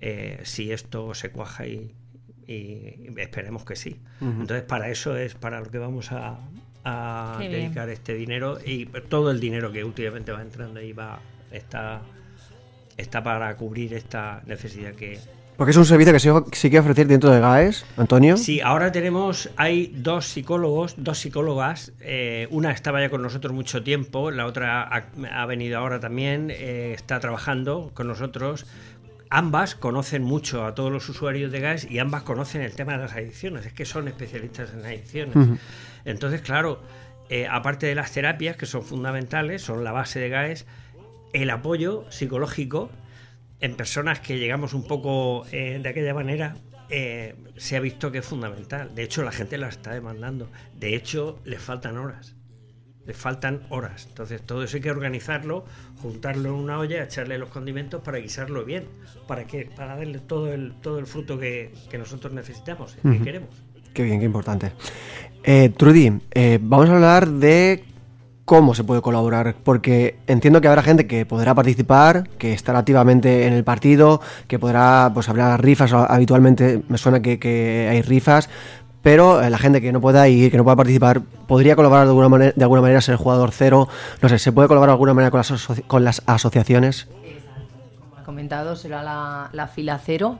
eh, 0.00 0.40
si 0.44 0.72
esto 0.72 1.14
se 1.14 1.30
cuaja 1.30 1.66
y, 1.66 1.94
y 2.46 3.08
esperemos 3.18 3.64
que 3.64 3.76
sí. 3.76 4.00
Entonces, 4.20 4.62
para 4.62 4.88
eso 4.90 5.16
es 5.16 5.34
para 5.34 5.60
lo 5.60 5.70
que 5.70 5.78
vamos 5.78 6.12
a, 6.12 6.38
a 6.84 7.36
Qué 7.40 7.48
bien. 7.48 7.62
dedicar 7.62 7.88
este 7.90 8.14
dinero 8.14 8.58
y 8.64 8.86
todo 8.86 9.30
el 9.30 9.40
dinero 9.40 9.70
que 9.72 9.84
últimamente 9.84 10.32
va 10.32 10.40
entrando 10.42 10.80
ahí 10.80 10.92
va 10.92 11.20
está 11.52 12.02
está 12.96 13.22
para 13.22 13.54
cubrir 13.56 13.94
esta 13.94 14.42
necesidad 14.46 14.92
que 14.94 15.18
Porque 15.58 15.72
es 15.72 15.76
un 15.76 15.86
servicio 15.86 16.12
que 16.12 16.20
sí, 16.20 16.28
sí 16.52 16.70
que 16.70 16.78
ofrecer 16.78 17.08
dentro 17.08 17.32
de 17.32 17.40
GAES, 17.40 17.84
Antonio. 17.96 18.36
Sí, 18.36 18.60
ahora 18.60 18.92
tenemos, 18.92 19.50
hay 19.56 19.92
dos 19.92 20.26
psicólogos, 20.26 20.94
dos 20.98 21.18
psicólogas. 21.18 21.90
eh, 22.00 22.46
una 22.52 22.70
estaba 22.70 23.00
ya 23.00 23.10
con 23.10 23.22
nosotros 23.22 23.52
mucho 23.52 23.82
tiempo, 23.82 24.30
la 24.30 24.46
otra 24.46 24.82
ha, 24.84 25.08
ha 25.32 25.46
venido 25.46 25.76
ahora 25.76 25.98
también, 25.98 26.52
eh, 26.52 26.92
está 26.94 27.18
trabajando 27.18 27.90
con 27.92 28.06
nosotros. 28.06 28.66
ambas 29.30 29.74
conocen 29.74 30.22
mucho 30.22 30.64
a 30.64 30.76
todos 30.76 30.92
los 30.92 31.08
usuarios 31.08 31.50
de 31.50 31.58
GAES 31.58 31.90
y 31.90 31.98
ambas 31.98 32.22
conocen 32.22 32.62
el 32.62 32.72
tema 32.76 32.92
de 32.92 32.98
las 32.98 33.14
adicciones, 33.14 33.66
es 33.66 33.72
que 33.72 33.84
son 33.84 34.06
especialistas 34.06 34.72
en 34.72 34.86
adicciones. 34.86 35.58
Entonces, 36.04 36.40
claro, 36.40 36.80
eh, 37.30 37.48
aparte 37.50 37.86
de 37.86 37.96
las 37.96 38.12
terapias, 38.12 38.56
que 38.56 38.66
son 38.66 38.84
fundamentales, 38.84 39.62
son 39.62 39.82
la 39.82 39.90
base 39.90 40.20
de 40.20 40.28
GAES, 40.28 40.66
el 41.32 41.50
apoyo 41.50 42.04
psicológico 42.10 42.90
en 43.60 43.74
personas 43.74 44.20
que 44.20 44.38
llegamos 44.38 44.74
un 44.74 44.84
poco 44.84 45.44
eh, 45.52 45.80
de 45.82 45.88
aquella 45.88 46.14
manera, 46.14 46.56
eh, 46.90 47.34
se 47.56 47.76
ha 47.76 47.80
visto 47.80 48.10
que 48.10 48.18
es 48.18 48.24
fundamental. 48.24 48.94
De 48.94 49.02
hecho, 49.02 49.22
la 49.22 49.32
gente 49.32 49.58
la 49.58 49.68
está 49.68 49.92
demandando. 49.92 50.48
De 50.74 50.94
hecho, 50.94 51.40
les 51.44 51.60
faltan 51.60 51.96
horas. 51.98 52.34
Les 53.06 53.16
faltan 53.16 53.62
horas. 53.70 54.06
Entonces, 54.08 54.42
todo 54.42 54.62
eso 54.62 54.76
hay 54.76 54.82
que 54.82 54.90
organizarlo, 54.90 55.64
juntarlo 56.00 56.50
en 56.50 56.54
una 56.54 56.78
olla, 56.78 57.02
echarle 57.02 57.38
los 57.38 57.48
condimentos 57.48 58.02
para 58.02 58.18
guisarlo 58.18 58.64
bien, 58.64 58.84
para 59.26 59.46
que 59.46 59.64
para 59.64 59.96
darle 59.96 60.18
todo 60.18 60.52
el, 60.52 60.74
todo 60.80 60.98
el 60.98 61.06
fruto 61.06 61.38
que, 61.38 61.72
que 61.90 61.98
nosotros 61.98 62.32
necesitamos 62.32 62.96
y 63.02 63.18
que 63.18 63.24
queremos. 63.24 63.50
Qué 63.94 64.02
bien, 64.04 64.20
qué 64.20 64.26
importante. 64.26 64.72
Eh, 65.42 65.70
Trudy, 65.76 66.20
eh, 66.32 66.58
vamos 66.60 66.90
a 66.90 66.94
hablar 66.94 67.28
de 67.28 67.84
cómo 68.48 68.74
se 68.74 68.82
puede 68.82 69.02
colaborar, 69.02 69.56
porque 69.62 70.16
entiendo 70.26 70.62
que 70.62 70.68
habrá 70.68 70.82
gente 70.82 71.06
que 71.06 71.26
podrá 71.26 71.54
participar, 71.54 72.26
que 72.38 72.54
estará 72.54 72.78
activamente 72.78 73.46
en 73.46 73.52
el 73.52 73.62
partido, 73.62 74.22
que 74.46 74.58
podrá, 74.58 75.10
pues 75.12 75.28
habrá 75.28 75.54
rifas, 75.58 75.92
habitualmente 75.92 76.80
me 76.88 76.96
suena 76.96 77.20
que, 77.20 77.88
hay 77.90 78.00
rifas, 78.00 78.48
pero 79.02 79.42
eh, 79.42 79.50
la 79.50 79.58
gente 79.58 79.82
que 79.82 79.92
no 79.92 80.00
pueda 80.00 80.26
ir, 80.28 80.50
que 80.50 80.56
no 80.56 80.64
pueda 80.64 80.76
participar, 80.76 81.20
podría 81.46 81.76
colaborar 81.76 82.06
de 82.06 82.10
alguna 82.12 82.30
manera, 82.30 82.52
de 82.56 82.62
alguna 82.64 82.80
manera 82.80 83.02
ser 83.02 83.16
jugador 83.16 83.50
cero, 83.52 83.86
no 84.22 84.30
sé, 84.30 84.38
¿se 84.38 84.50
puede 84.50 84.66
colaborar 84.66 84.92
de 84.92 84.94
alguna 84.94 85.12
manera 85.12 85.30
con 85.30 85.38
las, 85.40 85.50
aso- 85.50 85.82
con 85.86 86.02
las 86.04 86.22
asociaciones? 86.24 87.06
Como 88.00 88.16
ha 88.16 88.24
comentado, 88.24 88.76
será 88.76 89.02
la, 89.02 89.50
la 89.52 89.68
fila 89.68 90.00
cero. 90.02 90.38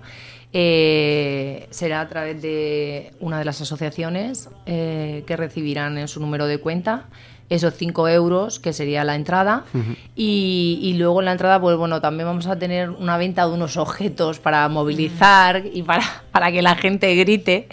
Eh, 0.54 1.66
será 1.68 2.00
a 2.00 2.08
través 2.08 2.40
de 2.40 3.12
una 3.20 3.38
de 3.38 3.44
las 3.44 3.60
asociaciones 3.60 4.48
eh, 4.64 5.22
que 5.26 5.36
recibirán 5.36 5.98
en 5.98 6.08
su 6.08 6.20
número 6.20 6.46
de 6.46 6.56
cuenta 6.58 7.04
esos 7.48 7.74
5 7.74 8.08
euros, 8.08 8.58
que 8.58 8.72
sería 8.72 9.04
la 9.04 9.14
entrada. 9.14 9.64
y, 10.14 10.78
y 10.82 10.94
luego 10.94 11.20
en 11.20 11.26
la 11.26 11.32
entrada, 11.32 11.60
pues 11.60 11.76
bueno, 11.76 12.00
también 12.00 12.26
vamos 12.26 12.46
a 12.46 12.58
tener 12.58 12.90
una 12.90 13.16
venta 13.16 13.46
de 13.46 13.52
unos 13.52 13.76
objetos 13.76 14.38
para 14.38 14.68
movilizar 14.68 15.62
y 15.72 15.82
para, 15.82 16.04
para 16.32 16.52
que 16.52 16.62
la 16.62 16.74
gente 16.74 17.14
grite 17.14 17.68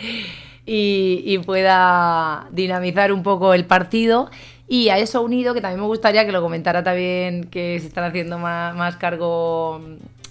y, 0.66 1.24
y 1.26 1.38
pueda 1.40 2.48
dinamizar 2.52 3.12
un 3.12 3.24
poco 3.24 3.54
el 3.54 3.66
partido. 3.66 4.30
Y 4.68 4.90
a 4.90 4.98
eso 4.98 5.22
unido, 5.22 5.54
que 5.54 5.62
también 5.62 5.80
me 5.80 5.86
gustaría 5.86 6.26
que 6.26 6.32
lo 6.32 6.42
comentara 6.42 6.84
también, 6.84 7.44
que 7.46 7.80
se 7.80 7.88
están 7.88 8.04
haciendo 8.04 8.40
más, 8.40 8.76
más 8.76 8.96
cargo 8.96 9.80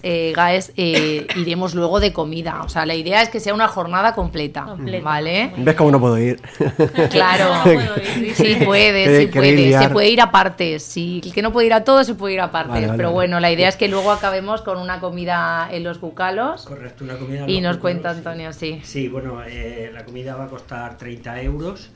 eh, 0.07 0.33
GAES, 0.35 0.71
eh, 0.77 1.25
iremos 1.35 1.73
luego 1.73 1.99
de 1.99 2.13
comida. 2.13 2.61
O 2.63 2.69
sea, 2.69 2.85
la 2.85 2.93
idea 2.93 3.23
es 3.23 3.29
que 3.29 3.39
sea 3.39 3.55
una 3.55 3.67
jornada 3.67 4.13
completa, 4.13 4.63
Completa. 4.65 5.03
¿vale? 5.03 5.51
¿Ves 5.57 5.73
cómo 5.75 5.89
no 5.89 5.99
puedo 5.99 6.19
ir? 6.19 6.39
Claro, 7.09 7.55
No 7.55 7.63
puedo 7.63 7.95
ir, 7.97 8.35
sí 8.35 8.55
puede, 8.63 9.05
Queréis- 9.07 9.25
sí 9.25 9.31
queréis 9.31 9.71
puede. 9.71 9.83
Se 9.83 9.89
puede 9.89 10.09
ir 10.09 10.21
a 10.21 10.29
partes. 10.29 10.83
Sí, 10.83 11.21
el 11.25 11.33
que 11.33 11.41
no 11.41 11.51
puede 11.51 11.65
ir 11.65 11.73
a 11.73 11.83
todo 11.83 12.03
se 12.03 12.13
puede 12.13 12.35
ir 12.35 12.41
a 12.41 12.51
partes. 12.51 12.73
Vale, 12.75 12.85
vale, 12.85 12.97
pero 12.97 13.11
bueno, 13.13 13.39
la 13.39 13.51
idea 13.51 13.67
es 13.67 13.77
que 13.77 13.87
luego 13.87 14.11
acabemos 14.11 14.61
con 14.61 14.77
una 14.77 14.99
comida 14.99 15.67
en 15.71 15.83
los 15.83 15.99
bucalos. 15.99 16.65
Correcto, 16.65 17.03
una 17.03 17.15
comida. 17.17 17.45
Y 17.47 17.59
no, 17.61 17.69
nos 17.69 17.77
no, 17.77 17.81
cuenta 17.81 18.11
sí. 18.11 18.17
Antonio, 18.19 18.53
sí. 18.53 18.81
Sí, 18.83 19.07
bueno, 19.07 19.41
eh, 19.43 19.89
la 19.91 20.05
comida 20.05 20.35
va 20.35 20.43
a 20.45 20.49
costar 20.49 20.99
30 20.99 21.41
euros. 21.41 21.89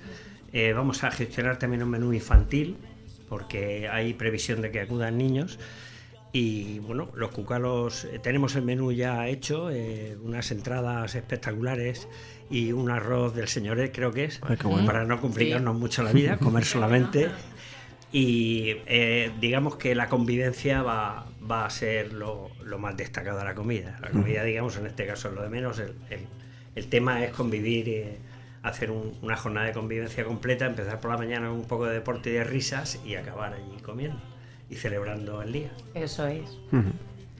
Eh, 0.52 0.74
vamos 0.74 1.04
a 1.04 1.12
gestionar 1.12 1.60
también 1.60 1.84
un 1.84 1.90
menú 1.92 2.12
infantil, 2.12 2.76
porque 3.30 3.88
hay 3.88 4.14
previsión 4.16 4.62
de 4.64 4.72
que 4.72 4.80
acudan 4.80 5.16
niños. 5.16 5.60
Y 6.32 6.78
bueno, 6.80 7.10
los 7.16 7.32
cucalos, 7.32 8.06
eh, 8.06 8.20
tenemos 8.20 8.56
el 8.56 8.62
menú 8.62 8.92
ya 8.92 9.28
hecho, 9.28 9.72
eh, 9.72 10.16
unas 10.24 10.52
entradas 10.52 11.16
espectaculares 11.16 12.08
y 12.52 12.72
un 12.72 12.92
arroz 12.92 13.34
del 13.34 13.48
señoret, 13.48 13.92
creo 13.94 14.12
que 14.12 14.26
es, 14.26 14.40
Ay, 14.44 14.58
qué 14.58 14.68
bueno. 14.68 14.86
para 14.86 15.06
no 15.06 15.20
complicarnos 15.22 15.76
mucho 15.76 16.04
la 16.04 16.12
vida, 16.12 16.38
comer 16.38 16.66
solamente. 16.66 17.30
Y 18.12 18.76
eh, 18.88 19.32
digamos 19.40 19.76
que 19.76 19.94
la 19.96 20.08
convivencia 20.10 20.82
va, 20.84 21.26
va 21.50 21.66
a 21.66 21.70
ser 21.70 22.14
lo, 22.14 22.50
lo 22.64 22.78
más 22.80 22.96
destacado 22.98 23.38
de 23.40 23.46
la 23.46 23.56
comida. 23.56 23.98
La 24.02 24.10
comida, 24.10 24.44
digamos, 24.44 24.78
en 24.78 24.88
este 24.88 25.06
caso 25.06 25.30
es 25.30 25.36
lo 25.36 25.42
de 25.44 25.50
menos. 25.50 25.80
El, 25.80 25.94
el- 26.10 26.28
el 26.76 26.88
tema 26.88 27.24
es 27.26 27.32
convivir, 27.32 27.90
eh, 27.90 28.18
hacer 28.64 28.92
un- 28.92 29.16
una 29.24 29.36
jornada 29.36 29.66
de 29.68 29.74
convivencia 29.74 30.24
completa, 30.24 30.66
empezar 30.68 31.00
por 31.00 31.10
la 31.12 31.18
mañana 31.18 31.52
un 31.52 31.66
poco 31.66 31.86
de 31.88 31.94
deporte 31.96 32.30
y 32.30 32.34
de 32.34 32.44
risas 32.44 33.00
y 33.06 33.16
acabar 33.16 33.54
allí 33.54 33.82
comiendo 33.82 34.20
y 34.70 34.76
celebrando 34.76 35.42
el 35.42 35.52
día. 35.52 35.70
Eso 35.94 36.28
es. 36.28 36.58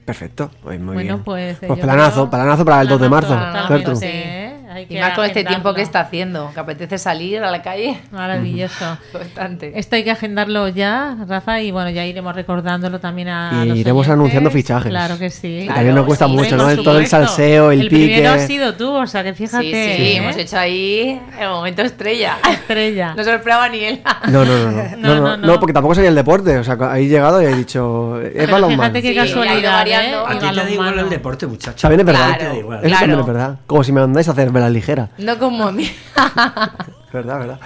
Perfecto, 0.04 0.50
pues 0.62 0.80
muy 0.80 0.94
bueno, 0.94 1.14
bien. 1.14 1.24
pues. 1.24 1.58
Pues 1.64 1.78
planazo, 1.78 2.28
planazo 2.28 2.64
para 2.64 2.82
el 2.82 2.88
2 2.88 3.00
de 3.00 3.08
marzo. 3.08 3.34
Totalmente. 3.34 4.39
Hay 4.72 4.84
Y 4.84 4.86
que 4.86 5.00
más 5.00 5.14
con 5.14 5.24
este 5.24 5.42
tiempo 5.42 5.74
que 5.74 5.82
está 5.82 6.00
haciendo, 6.00 6.50
que 6.54 6.60
apetece 6.60 6.96
salir 6.96 7.42
a 7.42 7.50
la 7.50 7.60
calle. 7.60 8.00
Maravilloso. 8.12 8.98
Bastante. 9.12 9.72
Esto 9.78 9.96
hay 9.96 10.04
que 10.04 10.12
agendarlo 10.12 10.68
ya, 10.68 11.16
Rafa, 11.26 11.60
y 11.60 11.72
bueno, 11.72 11.90
ya 11.90 12.04
iremos 12.06 12.34
recordándolo 12.36 13.00
también 13.00 13.28
a. 13.28 13.64
Y 13.64 13.68
los 13.68 13.78
iremos 13.78 14.00
oyentes. 14.02 14.12
anunciando 14.14 14.50
fichajes. 14.50 14.88
Claro 14.90 15.18
que 15.18 15.28
sí. 15.30 15.64
Que 15.66 15.74
también 15.74 15.94
nos 15.96 16.06
cuesta 16.06 16.26
sí, 16.26 16.32
mucho, 16.32 16.56
¿no? 16.56 16.70
El- 16.70 16.84
todo 16.84 16.98
el 17.00 17.06
salseo, 17.08 17.72
el, 17.72 17.80
pique. 17.88 17.90
primero 17.96 18.30
has 18.30 18.46
sido 18.46 18.74
tú, 18.74 18.90
o 18.92 19.06
sea 19.06 19.24
que 19.24 19.34
fíjate. 19.34 19.64
Sí, 19.64 19.70
sí, 19.70 20.12
¿eh? 20.12 20.16
hemos 20.18 20.36
hecho 20.36 20.56
ahí 20.58 21.20
el 21.40 21.48
momento 21.48 21.82
estrella. 21.82 22.38
Estrella. 22.48 23.14
No 23.20 23.24
se 23.24 23.30
lo 23.30 23.36
esperaba 23.36 23.68
ni 23.68 23.80
él. 23.84 24.00
No, 24.28 24.44
no, 24.44 24.58
no, 24.58 24.70
no, 24.70 24.96
no, 24.96 25.20
No, 25.20 25.36
no, 25.36 25.58
porque 25.60 25.72
tampoco 25.72 25.94
sabía 25.96 26.10
el 26.10 26.14
deporte. 26.14 26.56
O 26.58 26.64
sea, 26.64 26.76
ahí 26.90 27.06
he 27.06 27.08
llegado 27.08 27.42
y 27.42 27.46
he 27.46 27.54
dicho, 27.54 28.20
es 28.20 28.32
Pero 28.34 28.52
balonmano. 28.52 28.82
fíjate 28.82 29.02
qué 29.02 29.14
casualidad. 29.14 29.86
¿eh? 29.88 29.94
A 29.96 30.34
Y 30.34 30.38
ti 30.38 30.48
te 30.48 30.54
da 30.54 30.70
igual 30.70 30.98
el 30.98 31.08
deporte, 31.10 31.46
muchacho. 31.46 31.76
También 31.80 32.00
es 32.00 32.06
verdad. 32.06 32.26
Claro. 32.28 32.38
Te 32.38 32.44
da 32.46 32.56
igual. 32.56 32.78
Eso 32.78 32.86
Claro. 32.88 33.00
también 33.00 33.20
es 33.20 33.26
verdad. 33.26 33.58
Como 33.66 33.84
si 33.84 33.92
me 33.92 34.00
mandáis 34.00 34.28
a 34.28 34.32
hacer 34.32 34.50
vela 34.60 34.70
ligera. 34.70 35.10
No 35.18 35.38
como 35.38 35.66
a 35.66 35.72
mí. 35.72 35.90
Verdad, 37.12 37.38
verdad. 37.40 37.60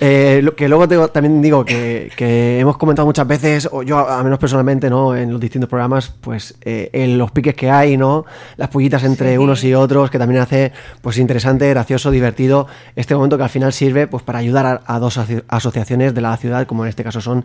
Eh, 0.00 0.40
lo- 0.42 0.56
que 0.56 0.68
luego 0.68 0.88
te- 0.88 1.08
también 1.08 1.40
digo 1.40 1.64
que, 1.64 2.10
que 2.16 2.58
hemos 2.58 2.76
comentado 2.76 3.06
muchas 3.06 3.26
veces, 3.28 3.68
o 3.70 3.82
yo 3.84 3.96
a, 3.98 4.18
a 4.18 4.22
menos 4.24 4.38
personalmente, 4.40 4.90
¿no? 4.90 5.14
En 5.14 5.30
los 5.30 5.40
distintos 5.40 5.70
programas, 5.70 6.08
pues 6.20 6.56
eh, 6.62 6.90
en 6.92 7.16
los 7.16 7.30
piques 7.30 7.54
que 7.54 7.70
hay, 7.70 7.96
¿no? 7.96 8.24
Las 8.56 8.68
pullitas 8.70 9.04
entre 9.04 9.38
unos 9.38 9.62
y 9.62 9.72
otros, 9.72 10.10
que 10.10 10.18
también 10.18 10.40
hace 10.40 10.72
pues 11.00 11.16
interesante, 11.18 11.68
gracioso, 11.70 12.10
divertido 12.10 12.66
este 12.96 13.14
momento 13.14 13.36
que 13.36 13.44
al 13.44 13.50
final 13.50 13.72
sirve 13.72 14.08
pues 14.08 14.22
para 14.24 14.40
ayudar 14.40 14.66
a, 14.66 14.80
a 14.94 14.98
dos 14.98 15.16
aso- 15.16 15.44
asociaciones 15.48 16.12
de 16.14 16.20
la 16.20 16.36
ciudad, 16.36 16.66
como 16.66 16.82
en 16.84 16.88
este 16.88 17.04
caso 17.04 17.20
son 17.20 17.44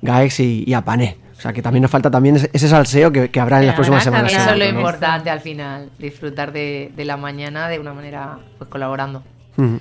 GAEX 0.00 0.40
y, 0.40 0.64
y 0.66 0.72
APANE. 0.74 1.18
O 1.36 1.40
sea 1.44 1.52
que 1.52 1.60
también 1.60 1.82
nos 1.82 1.90
falta 1.90 2.10
también 2.10 2.36
ese, 2.36 2.68
salseo 2.68 3.12
que, 3.12 3.28
que 3.30 3.40
habrá 3.40 3.60
en 3.60 3.66
las 3.66 3.74
próximas 3.74 4.02
semanas. 4.02 4.32
Eso 4.32 4.50
es 4.52 4.58
lo 4.58 4.64
¿no? 4.72 4.78
importante 4.78 5.28
al 5.28 5.40
final, 5.40 5.90
disfrutar 5.98 6.52
de, 6.52 6.90
de 6.96 7.04
la 7.04 7.18
mañana 7.18 7.68
de 7.68 7.78
una 7.78 7.92
manera 7.92 8.38
pues 8.56 8.70
colaborando. 8.70 9.22
Ujú. 9.58 9.78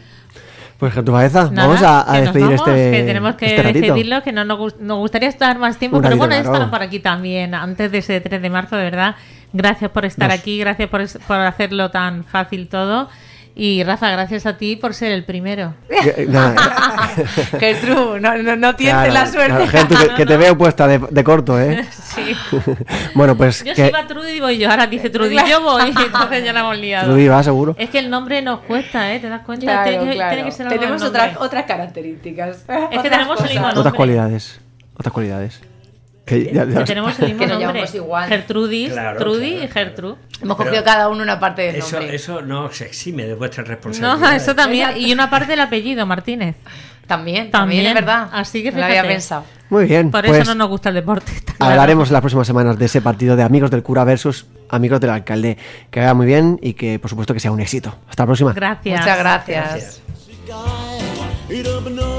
Pues 0.77 0.93
Gertrude 0.93 1.17
Baeza, 1.17 1.49
Nada, 1.51 1.67
vamos 1.67 1.81
a, 1.83 2.11
a 2.11 2.19
despedir 2.21 2.45
vamos, 2.47 2.59
este 2.67 2.91
que 2.91 3.03
tenemos 3.03 3.35
que 3.35 3.55
este 3.55 3.73
despedirlo, 3.73 4.21
que 4.23 4.31
no 4.31 4.43
nos, 4.43 4.79
nos 4.79 4.97
gustaría 4.97 5.29
estar 5.29 5.57
más 5.57 5.77
tiempo, 5.77 5.97
Un 5.97 6.03
pero 6.03 6.17
bueno, 6.17 6.33
claro. 6.33 6.49
estarán 6.49 6.71
por 6.71 6.81
aquí 6.81 6.99
también, 6.99 7.53
antes 7.55 7.91
de 7.91 7.99
ese 7.99 8.19
3 8.19 8.41
de 8.41 8.49
marzo, 8.49 8.75
de 8.75 8.83
verdad. 8.83 9.15
Gracias 9.53 9.91
por 9.91 10.03
estar 10.03 10.29
Nos- 10.29 10.39
aquí, 10.39 10.57
gracias 10.59 10.89
por, 10.89 11.01
por 11.27 11.37
hacerlo 11.37 11.91
tan 11.91 12.23
fácil 12.25 12.67
todo. 12.67 13.07
Y 13.55 13.83
Rafa, 13.83 14.09
gracias 14.09 14.47
a 14.47 14.57
ti 14.57 14.75
por 14.75 14.95
ser 14.95 15.11
el 15.11 15.25
primero. 15.25 15.75
Que- 15.87 16.25
nada, 16.27 16.55
Gertrude, 17.59 18.19
no, 18.19 18.35
no, 18.41 18.55
no 18.55 18.75
tiene 18.75 18.93
claro, 18.93 19.13
la 19.13 19.27
suerte. 19.27 19.67
claro, 19.67 19.87
que, 19.87 20.15
que 20.15 20.25
te 20.25 20.37
veo 20.37 20.57
puesta 20.57 20.87
de, 20.87 20.97
de 20.97 21.23
corto, 21.23 21.59
¿eh? 21.61 21.85
Sí. 21.91 22.35
Bueno, 23.15 23.37
pues 23.37 23.63
Yo 23.63 23.75
que 23.75 23.83
si 23.83 23.89
iba 23.89 24.07
Trudy, 24.07 24.39
voy 24.39 24.57
yo. 24.57 24.69
Ahora 24.71 24.87
dice 24.87 25.09
Trudy, 25.11 25.35
yo 25.47 25.61
voy. 25.61 25.83
Entonces 25.89 26.43
ya 26.43 26.51
la 26.53 26.61
hemos 26.61 26.77
liado. 26.77 27.07
Trudy 27.11 27.27
va 27.27 27.43
seguro. 27.43 27.75
Es 27.77 27.89
que 27.91 27.99
el 27.99 28.09
nombre 28.09 28.41
nos 28.41 28.61
cuesta, 28.61 29.13
¿eh? 29.13 29.19
¿Te 29.19 29.29
das 29.29 29.41
cuenta? 29.41 29.65
Claro, 29.65 29.89
tiene, 29.89 30.05
que, 30.09 30.15
claro. 30.15 30.33
tiene 30.35 30.49
que 30.49 30.55
ser 30.55 30.67
algo 30.67 30.79
Tenemos 30.79 31.01
otras, 31.03 31.37
otras 31.37 31.63
características. 31.65 32.57
que 32.67 32.73
otras 32.97 33.03
tenemos 33.03 33.39
el 33.39 33.45
mismo 33.49 33.61
nombre. 33.61 33.79
Otras 33.79 33.93
cualidades. 33.93 34.59
Otras 34.95 35.13
cualidades. 35.13 35.61
Que 36.25 36.45
ya- 36.53 36.63
ya- 36.65 36.79
Que 36.79 36.85
tenemos 36.85 37.19
el 37.19 37.25
mismo 37.33 37.39
Que 37.41 37.47
nombre. 37.47 37.85
igual. 37.93 38.29
Gertrudis, 38.29 38.91
Claro, 38.93 39.19
Trudy 39.19 39.49
claro, 39.51 39.65
y 39.65 39.67
Gertrude. 39.67 40.15
Hemos 40.41 40.57
Pero 40.57 40.69
cogido 40.69 40.83
cada 40.85 41.09
uno 41.09 41.21
una 41.23 41.39
parte 41.39 41.63
del 41.63 41.75
Eso, 41.77 41.97
nombre. 41.97 42.15
eso 42.15 42.41
no 42.41 42.71
se 42.71 42.85
exime 42.85 43.25
de 43.25 43.33
vuestra 43.33 43.63
responsabilidad. 43.63 44.17
No, 44.19 44.31
eso 44.35 44.55
también. 44.55 44.91
Y 44.97 45.11
una 45.11 45.29
parte 45.29 45.47
del 45.47 45.59
apellido, 45.59 46.05
Martínez. 46.05 46.55
También, 47.07 47.51
también, 47.51 47.83
También. 47.83 47.87
es 47.87 47.93
verdad. 47.93 48.29
Así 48.31 48.63
que 48.63 48.71
No 48.71 48.77
lo 48.77 48.83
había 48.85 49.01
fíjate. 49.01 49.13
pensado. 49.15 49.43
Muy 49.69 49.85
bien. 49.85 50.09
Por 50.11 50.25
pues 50.25 50.37
eso 50.41 50.51
no 50.53 50.55
nos 50.59 50.69
gusta 50.69 50.87
el 50.89 50.95
deporte. 50.95 51.31
claro. 51.57 51.71
hablaremos 51.71 52.09
las 52.11 52.21
próximas 52.21 52.47
semanas 52.47 52.77
de 52.79 52.85
ese 52.85 53.01
partido 53.01 53.35
de 53.35 53.43
amigos 53.43 53.69
del 53.71 53.83
cura 53.83 54.05
versus 54.05 54.45
amigos 54.69 55.01
del 55.01 55.09
alcalde. 55.09 55.57
Que 55.91 55.99
vaya 55.99 56.13
muy 56.13 56.25
bien 56.25 56.57
y 56.61 56.73
que 56.73 56.99
por 56.99 57.09
supuesto 57.09 57.33
que 57.33 57.41
sea 57.41 57.51
un 57.51 57.59
éxito. 57.59 57.93
Hasta 58.09 58.23
la 58.23 58.27
próxima. 58.27 58.53
Gracias. 58.53 58.99
Muchas 59.01 59.19
gracias. 59.19 60.01
Gracias. 60.47 62.12